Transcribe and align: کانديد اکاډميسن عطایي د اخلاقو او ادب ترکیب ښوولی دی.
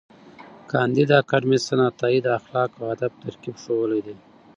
کانديد 0.71 1.09
اکاډميسن 1.21 1.79
عطایي 1.89 2.19
د 2.23 2.27
اخلاقو 2.39 2.77
او 2.81 2.87
ادب 2.93 3.11
ترکیب 3.23 3.55
ښوولی 3.63 3.99
دی. 4.05 4.15